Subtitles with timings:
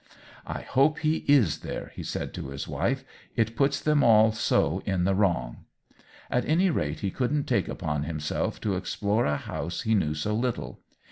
[0.57, 3.03] "I hope he is there," he said to his wife;
[3.35, 5.65] "it puts them all so in the wrong!"
[6.31, 10.33] At any rate, he couldn't take upon himself to explore a house he knew so
[10.33, 10.79] little.